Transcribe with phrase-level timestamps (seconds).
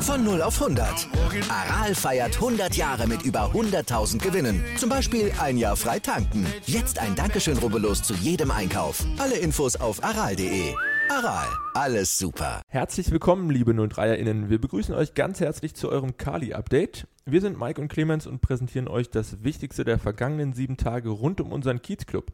[0.00, 1.08] Von 0 auf 100.
[1.50, 4.64] Aral feiert 100 Jahre mit über 100.000 Gewinnen.
[4.78, 6.46] Zum Beispiel ein Jahr frei tanken.
[6.64, 9.04] Jetzt ein Dankeschön, rubbellos zu jedem Einkauf.
[9.18, 10.74] Alle Infos auf aral.de.
[11.10, 12.62] Aral, alles super.
[12.68, 14.48] Herzlich willkommen, liebe 03erInnen.
[14.48, 17.06] Wir begrüßen euch ganz herzlich zu eurem Kali-Update.
[17.28, 21.40] Wir sind Mike und Clemens und präsentieren euch das Wichtigste der vergangenen sieben Tage rund
[21.40, 22.30] um unseren Kiezclub.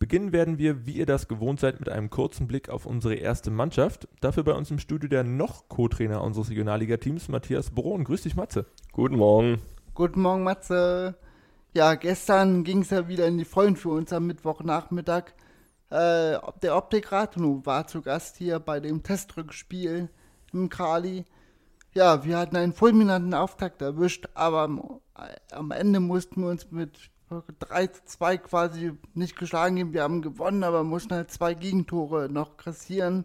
[0.00, 3.52] Beginnen werden wir, wie ihr das gewohnt seid, mit einem kurzen Blick auf unsere erste
[3.52, 4.08] Mannschaft.
[4.20, 8.02] Dafür bei uns im Studio der noch Co-Trainer unseres Regionalliga-Teams, Matthias Brohn.
[8.02, 8.66] Grüß dich, Matze.
[8.90, 9.62] Guten Morgen.
[9.94, 11.14] Guten Morgen, Matze.
[11.72, 15.26] Ja, gestern ging es ja wieder in die Vollen für uns am Mittwochnachmittag.
[15.90, 20.08] Äh, der Optik Rathenow war zu Gast hier bei dem Testrückspiel
[20.52, 21.24] im Kali.
[21.94, 25.00] Ja, wir hatten einen fulminanten Auftakt erwischt, aber am,
[25.52, 27.10] am Ende mussten wir uns mit
[27.60, 29.92] 3 zu 2 quasi nicht geschlagen geben.
[29.92, 33.24] Wir haben gewonnen, aber mussten halt zwei Gegentore noch kassieren.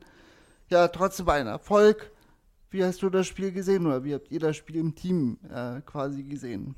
[0.70, 2.12] Ja, trotzdem war ein Erfolg.
[2.70, 5.82] Wie hast du das Spiel gesehen oder wie habt ihr das Spiel im Team äh,
[5.82, 6.76] quasi gesehen?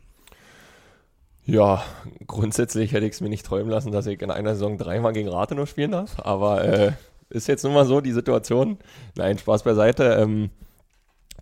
[1.43, 1.83] Ja,
[2.27, 5.27] grundsätzlich hätte ich es mir nicht träumen lassen, dass ich in einer Saison dreimal gegen
[5.27, 6.19] Rathenow spielen darf.
[6.19, 6.93] Aber äh,
[7.29, 8.77] ist jetzt nun mal so die Situation.
[9.15, 10.03] Nein, Spaß beiseite.
[10.21, 10.51] Ähm,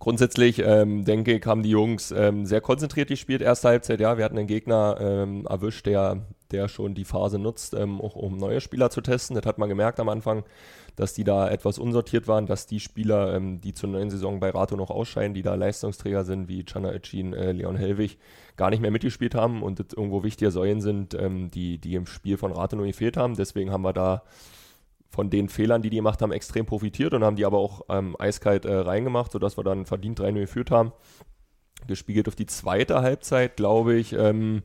[0.00, 4.00] Grundsätzlich ähm, denke ich, haben die Jungs ähm, sehr konzentriert gespielt, erste Halbzeit.
[4.00, 8.16] Ja, wir hatten einen Gegner ähm, erwischt, der, der schon die Phase nutzt, ähm, auch
[8.16, 9.36] um neue Spieler zu testen.
[9.36, 10.44] Das hat man gemerkt am Anfang,
[10.96, 14.48] dass die da etwas unsortiert waren, dass die Spieler, ähm, die zur neuen Saison bei
[14.48, 18.16] Rato noch ausscheiden, die da Leistungsträger sind, wie Chana Echin, äh, Leon Hellwig,
[18.56, 22.06] gar nicht mehr mitgespielt haben und das irgendwo wichtige Säulen sind, ähm, die, die im
[22.06, 23.36] Spiel von Rato nur gefehlt haben.
[23.36, 24.22] Deswegen haben wir da
[25.10, 28.16] von den Fehlern, die die gemacht haben, extrem profitiert und haben die aber auch ähm,
[28.18, 30.92] eiskalt äh, reingemacht, sodass wir dann verdient 3-0 geführt haben.
[31.86, 34.62] Gespiegelt auf die zweite Halbzeit, glaube ich, ähm,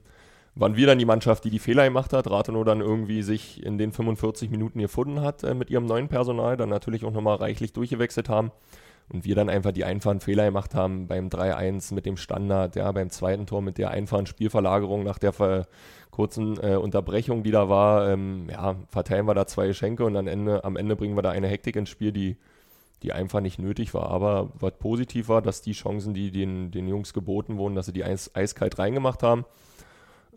[0.54, 2.30] waren wir dann die Mannschaft, die die Fehler gemacht hat.
[2.30, 6.58] Rathenow dann irgendwie sich in den 45 Minuten gefunden hat äh, mit ihrem neuen Personal,
[6.58, 8.52] dann natürlich auch nochmal reichlich durchgewechselt haben
[9.10, 12.92] und wir dann einfach die einfachen Fehler gemacht haben beim 3-1 mit dem Standard, ja,
[12.92, 15.68] beim zweiten Tor mit der einfachen Spielverlagerung nach der ver
[16.10, 18.10] kurzen äh, Unterbrechung, die da war.
[18.10, 21.32] Ähm, ja, verteilen wir da zwei Geschenke und am Ende, am Ende bringen wir da
[21.32, 22.38] eine Hektik ins Spiel, die,
[23.04, 24.10] die einfach nicht nötig war.
[24.10, 27.94] Aber was positiv war, dass die Chancen, die den, den Jungs geboten wurden, dass sie
[27.94, 29.44] die eis, eiskalt reingemacht haben.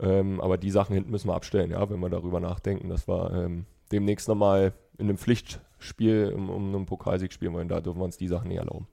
[0.01, 3.33] Ähm, aber die Sachen hinten müssen wir abstellen, ja, wenn wir darüber nachdenken, dass wir
[3.33, 7.69] ähm, demnächst nochmal in einem Pflichtspiel um, um einen Pokalsieg spielen wollen.
[7.69, 8.87] Da dürfen wir uns die Sachen nicht erlauben.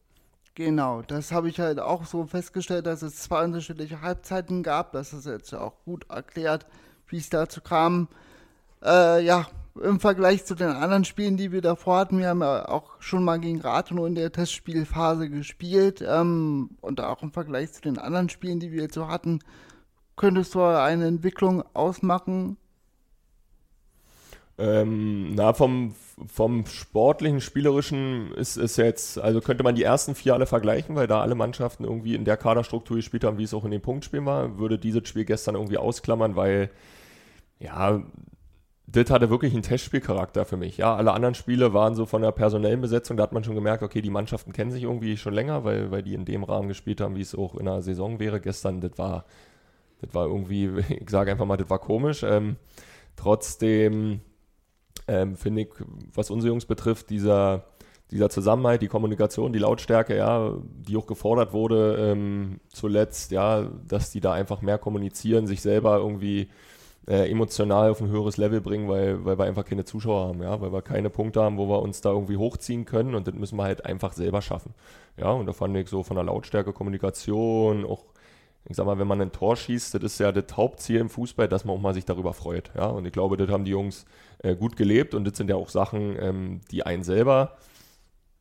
[0.56, 4.94] Genau, das habe ich halt auch so festgestellt, dass es zwei unterschiedliche Halbzeiten gab.
[4.94, 6.66] Das ist jetzt auch gut erklärt,
[7.08, 8.08] wie es dazu kam.
[8.82, 9.48] Äh, ja,
[9.84, 13.26] im Vergleich zu den anderen Spielen, die wir davor hatten, wir haben ja auch schon
[13.26, 16.02] mal gegen Rathenow in der Testspielphase gespielt.
[16.08, 19.40] Ähm, und auch im Vergleich zu den anderen Spielen, die wir jetzt so hatten,
[20.16, 22.56] könntest du eine Entwicklung ausmachen,
[24.58, 25.96] ähm, na, vom,
[26.28, 31.08] vom sportlichen, spielerischen ist es jetzt, also könnte man die ersten vier alle vergleichen, weil
[31.08, 34.26] da alle Mannschaften irgendwie in der Kaderstruktur gespielt haben, wie es auch in den Punktspielen
[34.26, 34.58] war.
[34.58, 36.70] Würde dieses Spiel gestern irgendwie ausklammern, weil,
[37.60, 38.02] ja,
[38.88, 40.78] das hatte wirklich einen Testspielcharakter für mich.
[40.78, 43.84] Ja, alle anderen Spiele waren so von der personellen Besetzung, da hat man schon gemerkt,
[43.84, 47.02] okay, die Mannschaften kennen sich irgendwie schon länger, weil, weil die in dem Rahmen gespielt
[47.02, 48.40] haben, wie es auch in der Saison wäre.
[48.40, 49.26] Gestern, das war,
[50.02, 52.24] das war irgendwie, ich sage einfach mal, das war komisch.
[52.24, 52.56] Ähm,
[53.18, 54.22] trotzdem,
[55.08, 55.70] ähm, finde ich,
[56.14, 57.64] was unsere Jungs betrifft, dieser,
[58.12, 64.12] dieser Zusammenhalt, die Kommunikation, die Lautstärke, ja, die auch gefordert wurde ähm, zuletzt, ja, dass
[64.12, 66.50] die da einfach mehr kommunizieren, sich selber irgendwie
[67.08, 70.60] äh, emotional auf ein höheres Level bringen, weil, weil wir einfach keine Zuschauer haben, ja,
[70.60, 73.58] weil wir keine Punkte haben, wo wir uns da irgendwie hochziehen können und das müssen
[73.58, 74.74] wir halt einfach selber schaffen.
[75.18, 78.06] Ja, und da fand ich so von der Lautstärke, Kommunikation, auch
[78.68, 81.48] ich sag mal, wenn man ein Tor schießt, das ist ja das Hauptziel im Fußball,
[81.48, 82.72] dass man auch mal sich darüber freut.
[82.76, 82.88] Ja?
[82.88, 84.06] Und ich glaube, das haben die Jungs
[84.40, 87.58] äh, gut gelebt und das sind ja auch Sachen, ähm, die einen selber,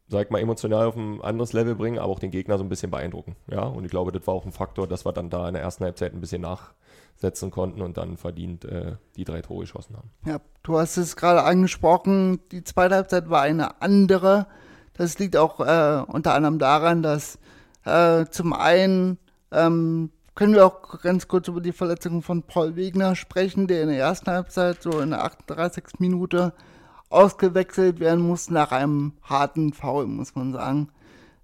[0.08, 2.70] sag ich mal, emotional auf ein anderes Level bringen, aber auch den Gegner so ein
[2.70, 3.36] bisschen beeindrucken.
[3.50, 3.64] Ja?
[3.64, 5.84] Und ich glaube, das war auch ein Faktor, dass wir dann da in der ersten
[5.84, 10.10] Halbzeit ein bisschen nachsetzen konnten und dann verdient äh, die drei Tore geschossen haben.
[10.25, 14.46] Ja, du hast es gerade angesprochen, die zweite Halbzeit war eine andere.
[14.94, 17.38] Das liegt auch äh, unter anderem daran, dass
[17.84, 19.19] äh, zum einen
[19.54, 23.88] ähm, können wir auch ganz kurz über die Verletzung von Paul Wegner sprechen, der in
[23.88, 25.84] der ersten Halbzeit, so in der 38.
[25.98, 26.52] Minute,
[27.08, 30.88] ausgewechselt werden muss nach einem harten Foul, muss man sagen.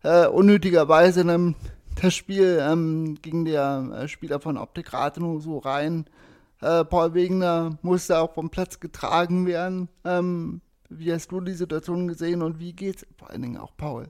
[0.03, 1.55] Äh, unnötigerweise in einem
[1.95, 6.07] Testspiel ähm, ging der äh, Spieler von Optik Rathenow so rein.
[6.61, 9.89] Äh, Paul Wegner musste auch vom Platz getragen werden.
[10.05, 14.09] Ähm, wie hast du die Situation gesehen und wie geht's vor allen Dingen auch Paul?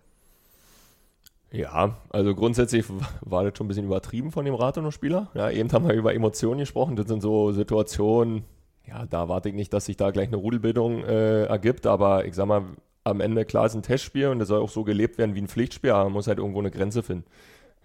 [1.53, 2.85] Ja, also grundsätzlich
[3.23, 5.31] war das schon ein bisschen übertrieben von dem Rathenow-Spieler.
[5.35, 6.97] Ja, eben haben wir über Emotionen gesprochen.
[6.97, 8.45] Das sind so Situationen,
[8.87, 12.35] ja, da warte ich nicht, dass sich da gleich eine Rudelbildung äh, ergibt, aber ich
[12.35, 12.63] sag mal,
[13.03, 15.49] am Ende klar ist ein Testspiel und es soll auch so gelebt werden wie ein
[15.49, 17.25] Pflichtspiel, aber man muss halt irgendwo eine Grenze finden.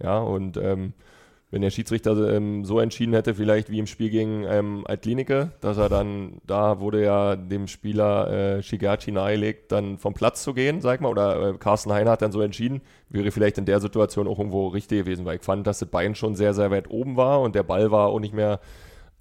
[0.02, 0.94] Ja, und ähm,
[1.56, 5.78] wenn der Schiedsrichter ähm, so entschieden hätte, vielleicht wie im Spiel gegen ähm, Altklinike, dass
[5.78, 10.82] er dann, da wurde ja dem Spieler äh, Shigachi nahegelegt, dann vom Platz zu gehen,
[10.82, 14.28] sag mal, oder äh, Carsten Heiner hat dann so entschieden, wäre vielleicht in der Situation
[14.28, 17.16] auch irgendwo richtig gewesen, weil ich fand, dass das Bein schon sehr, sehr weit oben
[17.16, 18.60] war und der Ball war auch nicht mehr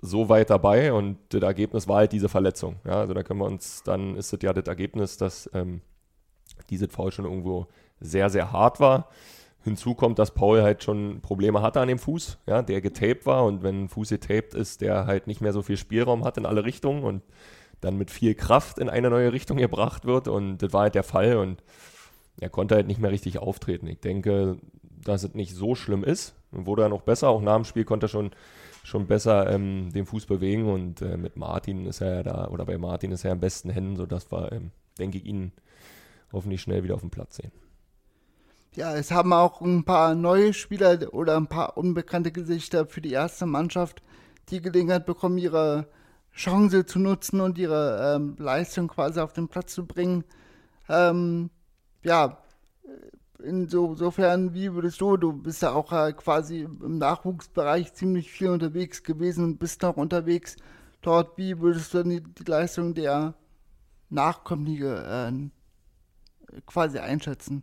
[0.00, 2.80] so weit dabei und das Ergebnis war halt diese Verletzung.
[2.84, 5.82] Ja, also da können wir uns, dann ist es ja das Ergebnis, dass ähm,
[6.68, 7.68] dieses Foul schon irgendwo
[8.00, 9.08] sehr, sehr hart war.
[9.64, 13.44] Hinzu kommt, dass Paul halt schon Probleme hatte an dem Fuß, ja, der getaped war
[13.44, 16.46] und wenn ein Fuß getaped ist, der halt nicht mehr so viel Spielraum hat in
[16.46, 17.22] alle Richtungen und
[17.80, 21.02] dann mit viel Kraft in eine neue Richtung gebracht wird und das war halt der
[21.02, 21.62] Fall und
[22.40, 23.86] er konnte halt nicht mehr richtig auftreten.
[23.86, 26.34] Ich denke, dass es nicht so schlimm ist.
[26.50, 28.30] Wurde er noch besser, auch nach dem Spiel konnte er schon,
[28.82, 32.64] schon besser ähm, den Fuß bewegen und äh, mit Martin ist er ja da, oder
[32.64, 35.52] bei Martin ist er am besten Händen, sodass wir, ähm, denke ich, ihn
[36.32, 37.52] hoffentlich schnell wieder auf dem Platz sehen.
[38.76, 43.12] Ja, es haben auch ein paar neue Spieler oder ein paar unbekannte Gesichter für die
[43.12, 44.02] erste Mannschaft
[44.50, 45.88] die Gelegenheit bekommen, ihre
[46.32, 50.24] Chance zu nutzen und ihre ähm, Leistung quasi auf den Platz zu bringen.
[50.88, 51.50] Ähm,
[52.02, 52.38] ja,
[53.42, 59.04] insofern, wie würdest du, du bist ja auch äh, quasi im Nachwuchsbereich ziemlich viel unterwegs
[59.04, 60.56] gewesen und bist noch unterwegs
[61.00, 63.34] dort, wie würdest du die, die Leistung der
[64.10, 65.52] Nachkommlinge
[66.52, 67.62] äh, quasi einschätzen?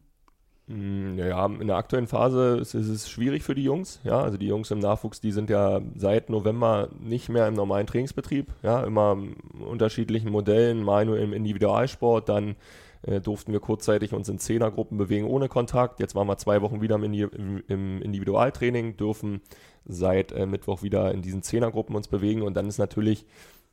[0.71, 3.99] Mm, ja, in der aktuellen Phase ist, ist, es schwierig für die Jungs.
[4.03, 7.87] Ja, also die Jungs im Nachwuchs, die sind ja seit November nicht mehr im normalen
[7.87, 8.53] Trainingsbetrieb.
[8.63, 9.17] Ja, immer
[9.59, 12.55] unterschiedlichen Modellen, mal nur im Individualsport, dann
[13.01, 15.99] äh, durften wir kurzzeitig uns in Zehnergruppen bewegen ohne Kontakt.
[15.99, 19.41] Jetzt waren wir zwei Wochen wieder im, im Individualtraining, dürfen
[19.85, 23.25] seit äh, Mittwoch wieder in diesen Zehnergruppen uns bewegen und dann ist natürlich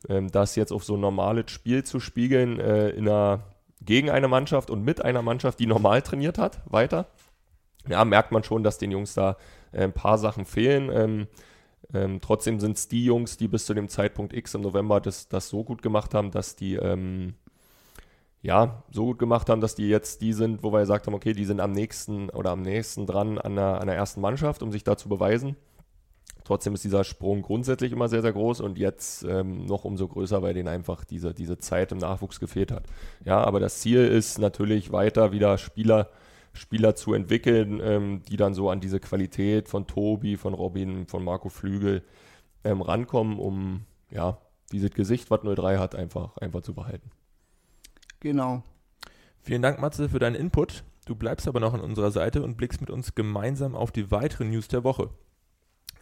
[0.09, 3.45] ähm, das jetzt auf so ein normales Spiel zu spiegeln äh, in einer
[3.81, 7.07] gegen eine Mannschaft und mit einer Mannschaft, die normal trainiert hat, weiter.
[7.89, 9.37] Ja, merkt man schon, dass den Jungs da
[9.73, 10.91] äh, ein paar Sachen fehlen.
[10.93, 11.27] Ähm,
[11.95, 15.29] ähm, trotzdem sind es die Jungs, die bis zu dem Zeitpunkt X im November das,
[15.29, 17.35] das so gut gemacht haben, dass die ähm,
[18.43, 21.33] ja so gut gemacht haben, dass die jetzt die sind, wo wir gesagt haben, okay,
[21.33, 24.71] die sind am nächsten oder am nächsten dran an der, an der ersten Mannschaft, um
[24.71, 25.57] sich da zu beweisen.
[26.49, 30.41] Trotzdem ist dieser Sprung grundsätzlich immer sehr, sehr groß und jetzt ähm, noch umso größer,
[30.41, 32.85] weil denen einfach diese, diese Zeit im Nachwuchs gefehlt hat.
[33.23, 36.09] Ja, aber das Ziel ist natürlich weiter wieder Spieler,
[36.55, 41.23] Spieler zu entwickeln, ähm, die dann so an diese Qualität von Tobi, von Robin, von
[41.23, 42.03] Marco Flügel
[42.65, 44.39] ähm, rankommen, um ja,
[44.73, 47.11] dieses Gesicht, was 03 hat, einfach, einfach zu behalten.
[48.21, 48.63] Genau.
[49.43, 50.83] Vielen Dank, Matze, für deinen Input.
[51.05, 54.49] Du bleibst aber noch an unserer Seite und blickst mit uns gemeinsam auf die weiteren
[54.49, 55.11] News der Woche.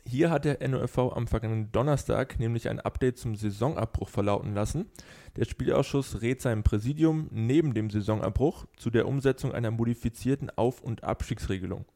[0.08, 4.86] Hier hat der NOFV am vergangenen Donnerstag nämlich ein Update zum Saisonabbruch verlauten lassen.
[5.34, 11.02] Der Spielausschuss rät seinem Präsidium neben dem Saisonabbruch zu der Umsetzung einer modifizierten Auf- und
[11.02, 11.86] Abstiegsregelung.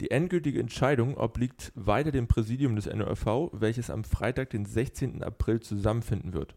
[0.00, 5.22] Die endgültige Entscheidung obliegt weiter dem Präsidium des NOFV, welches am Freitag, den 16.
[5.22, 6.54] April zusammenfinden wird.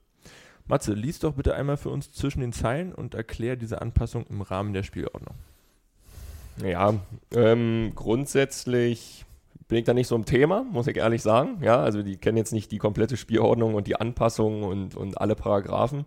[0.67, 4.41] Matze, lies doch bitte einmal für uns zwischen den Zeilen und erklär diese Anpassung im
[4.41, 5.35] Rahmen der Spielordnung.
[6.61, 6.95] Ja,
[7.33, 9.25] ähm, grundsätzlich
[9.69, 11.59] bin ich da nicht so im Thema, muss ich ehrlich sagen.
[11.61, 15.35] Ja, also die kennen jetzt nicht die komplette Spielordnung und die Anpassungen und, und alle
[15.35, 16.05] Paragraphen.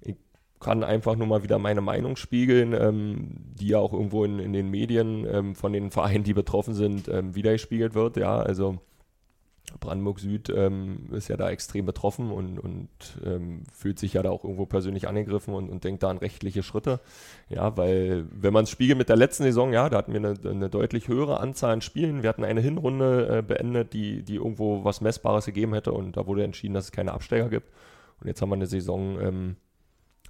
[0.00, 0.16] Ich
[0.58, 4.52] kann einfach nur mal wieder meine Meinung spiegeln, ähm, die ja auch irgendwo in, in
[4.52, 8.16] den Medien ähm, von den Vereinen, die betroffen sind, ähm, wiedergespiegelt wird.
[8.16, 8.80] Ja, also
[9.80, 12.88] Brandenburg Süd ähm, ist ja da extrem betroffen und, und
[13.24, 16.62] ähm, fühlt sich ja da auch irgendwo persönlich angegriffen und, und, denkt da an rechtliche
[16.62, 17.00] Schritte.
[17.48, 20.34] Ja, weil wenn man es spiegelt mit der letzten Saison, ja, da hatten wir eine,
[20.48, 22.22] eine deutlich höhere Anzahl an Spielen.
[22.22, 26.26] Wir hatten eine Hinrunde äh, beendet, die, die irgendwo was Messbares gegeben hätte und da
[26.26, 27.68] wurde entschieden, dass es keine Absteiger gibt.
[28.20, 29.56] Und jetzt haben wir eine Saison, ähm,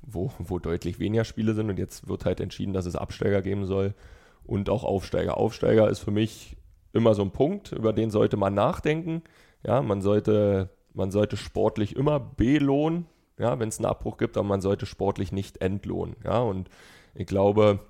[0.02, 3.66] wo, wo deutlich weniger Spiele sind und jetzt wird halt entschieden, dass es Absteiger geben
[3.66, 3.95] soll
[4.45, 5.37] und auch Aufsteiger.
[5.37, 6.57] Aufsteiger ist für mich
[6.96, 9.22] immer so ein Punkt, über den sollte man nachdenken.
[9.64, 13.06] Ja, man sollte, man sollte sportlich immer belohnen,
[13.38, 16.16] ja, wenn es einen Abbruch gibt, aber man sollte sportlich nicht entlohnen.
[16.24, 16.68] Ja, und
[17.14, 17.80] ich glaube,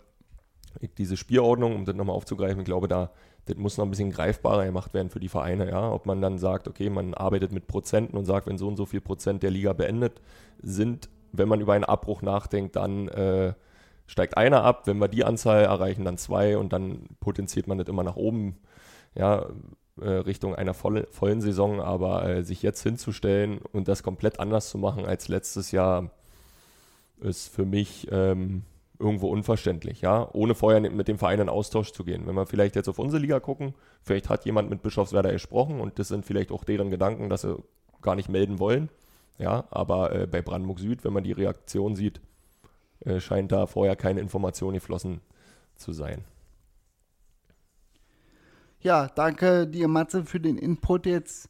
[0.98, 3.10] diese Spielordnung, um das nochmal aufzugreifen, ich glaube, da,
[3.46, 5.90] das muss noch ein bisschen greifbarer gemacht werden für die Vereine, ja.
[5.90, 8.86] Ob man dann sagt, okay, man arbeitet mit Prozenten und sagt, wenn so und so
[8.86, 10.20] viel Prozent der Liga beendet
[10.60, 13.54] sind, wenn man über einen Abbruch nachdenkt, dann äh,
[14.06, 17.88] steigt einer ab, wenn wir die Anzahl erreichen, dann zwei und dann potenziert man das
[17.88, 18.58] immer nach oben
[19.16, 19.46] ja,
[20.00, 24.68] äh, Richtung einer voll, vollen Saison, aber äh, sich jetzt hinzustellen und das komplett anders
[24.68, 26.10] zu machen als letztes Jahr,
[27.20, 28.62] ist für mich ähm,
[28.98, 32.26] irgendwo unverständlich, ja, ohne vorher mit dem Verein in Austausch zu gehen.
[32.26, 35.98] Wenn wir vielleicht jetzt auf unsere Liga gucken, vielleicht hat jemand mit Bischofswerder gesprochen und
[35.98, 37.56] das sind vielleicht auch deren Gedanken, dass sie
[38.02, 38.88] gar nicht melden wollen.
[39.38, 42.20] Ja, aber äh, bei Brandenburg Süd, wenn man die Reaktion sieht,
[43.00, 45.20] äh, scheint da vorher keine Information geflossen
[45.76, 46.24] zu sein.
[48.80, 51.48] Ja, danke dir, Matze, für den Input jetzt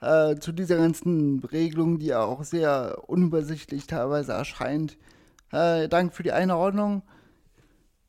[0.00, 4.98] äh, zu dieser ganzen Regelung, die ja auch sehr unübersichtlich teilweise erscheint.
[5.52, 7.02] Äh, danke für die Einordnung.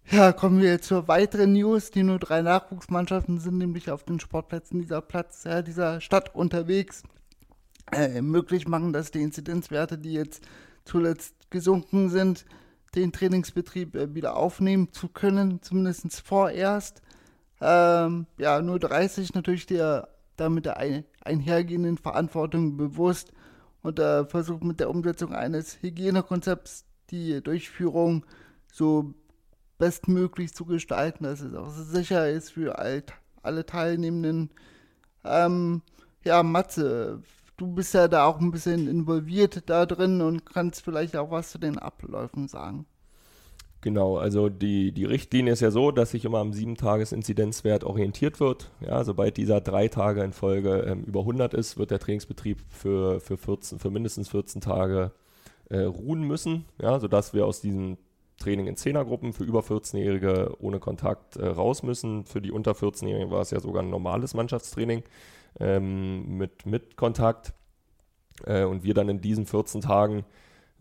[0.10, 1.92] Ja, kommen wir zur weiteren News.
[1.92, 7.04] Die nur drei Nachwuchsmannschaften sind nämlich auf den Sportplätzen dieser Platz, äh, dieser Stadt unterwegs.
[7.92, 10.44] Äh, möglich machen, dass die Inzidenzwerte, die jetzt
[10.86, 12.46] zuletzt gesunken sind,
[12.96, 17.02] den Trainingsbetrieb äh, wieder aufnehmen zu können, zumindest vorerst.
[17.66, 23.32] Ähm, ja, nur 30 natürlich der damit der ein, einhergehenden Verantwortung bewusst
[23.82, 28.26] und äh, versucht mit der Umsetzung eines Hygienekonzepts die Durchführung
[28.72, 29.14] so
[29.78, 33.04] bestmöglich zu gestalten, dass es auch sicher ist für all,
[33.42, 34.50] alle Teilnehmenden.
[35.24, 35.82] Ähm,
[36.24, 37.22] ja, Matze,
[37.58, 41.52] du bist ja da auch ein bisschen involviert da drin und kannst vielleicht auch was
[41.52, 42.86] zu den Abläufen sagen.
[43.84, 48.72] Genau, also die, die Richtlinie ist ja so, dass sich immer am 7-Tages-Inzidenzwert orientiert wird.
[48.80, 53.20] Ja, sobald dieser drei Tage in Folge ähm, über 100 ist, wird der Trainingsbetrieb für,
[53.20, 55.12] für, 14, für mindestens 14 Tage
[55.70, 57.98] äh, ruhen müssen, ja, sodass wir aus diesem
[58.38, 62.24] Training in Zehnergruppen für über 14-Jährige ohne Kontakt äh, raus müssen.
[62.24, 65.04] Für die unter 14-Jährigen war es ja sogar ein normales Mannschaftstraining
[65.60, 67.52] ähm, mit, mit Kontakt.
[68.46, 70.24] Äh, und wir dann in diesen 14 Tagen,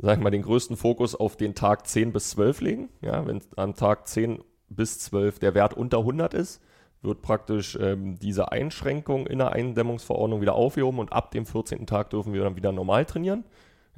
[0.02, 2.88] sag ich mal, den größten Fokus auf den Tag 10 bis 12 legen.
[3.00, 6.60] Ja, wenn am Tag 10 bis 12 der Wert unter 100 ist,
[7.02, 11.86] wird praktisch ähm, diese Einschränkung in der Eindämmungsverordnung wieder aufgehoben und ab dem 14.
[11.86, 13.44] Tag dürfen wir dann wieder normal trainieren.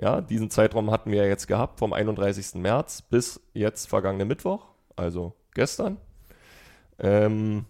[0.00, 2.54] Ja, diesen Zeitraum hatten wir jetzt gehabt vom 31.
[2.56, 5.98] März bis jetzt vergangene Mittwoch, also gestern.
[6.98, 7.64] Ähm,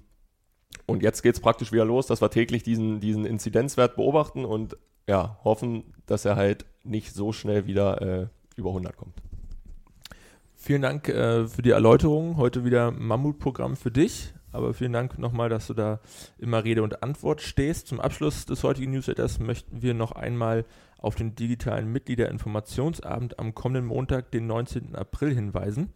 [0.87, 4.77] und jetzt geht es praktisch wieder los, dass wir täglich diesen, diesen Inzidenzwert beobachten und
[5.07, 8.27] ja, hoffen, dass er halt nicht so schnell wieder äh,
[8.57, 9.15] über 100 kommt.
[10.55, 12.37] Vielen Dank äh, für die Erläuterung.
[12.37, 14.33] Heute wieder Mammutprogramm für dich.
[14.51, 15.99] Aber vielen Dank nochmal, dass du da
[16.39, 17.89] immer Rede und Antwort stehst.
[17.89, 20.65] Zum Abschluss des heutigen Newsletters möchten wir noch einmal
[20.97, 24.95] auf den digitalen Mitgliederinformationsabend am kommenden Montag, den 19.
[24.95, 25.93] April hinweisen.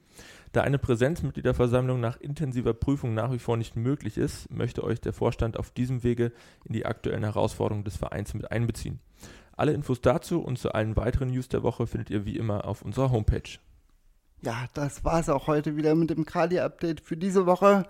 [0.52, 5.12] Da eine Präsenzmitgliederversammlung nach intensiver Prüfung nach wie vor nicht möglich ist, möchte euch der
[5.12, 6.32] Vorstand auf diesem Wege
[6.64, 8.98] in die aktuellen Herausforderungen des Vereins mit einbeziehen.
[9.58, 12.82] Alle Infos dazu und zu allen weiteren News der Woche findet ihr wie immer auf
[12.82, 13.58] unserer Homepage.
[14.40, 17.84] Ja, das war es auch heute wieder mit dem Kali-Update für diese Woche.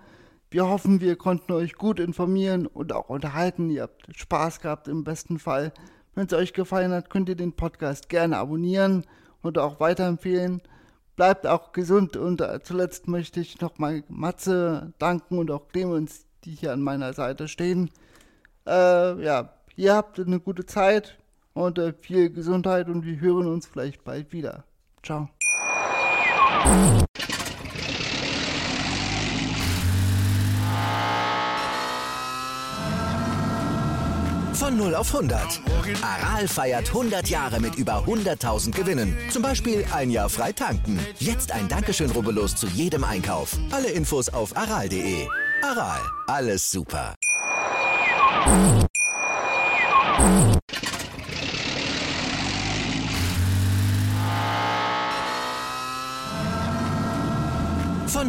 [0.51, 3.69] Wir hoffen, wir konnten euch gut informieren und auch unterhalten.
[3.69, 5.75] Ihr habt Spaß gehabt im besten Fall.
[6.15, 9.05] Wenn es euch gefallen hat, könnt ihr den Podcast gerne abonnieren
[9.43, 10.63] und auch weiterempfehlen.
[11.17, 16.73] Bleibt auch gesund und zuletzt möchte ich nochmal Matze danken und auch Clemens, die hier
[16.73, 17.91] an meiner Seite stehen.
[18.67, 21.19] Äh, ja, ihr habt eine gute Zeit
[21.59, 24.65] und äh, viel Gesundheit und wir hören uns vielleicht bald wieder.
[25.03, 25.29] Ciao.
[34.53, 35.61] Von 0 auf 100.
[36.03, 39.17] Aral feiert 100 Jahre mit über 100.000 Gewinnen.
[39.31, 40.99] Zum Beispiel ein Jahr frei tanken.
[41.19, 43.57] Jetzt ein Dankeschön, rubbellos zu jedem Einkauf.
[43.71, 45.27] Alle Infos auf aral.de.
[45.63, 47.15] Aral, alles super.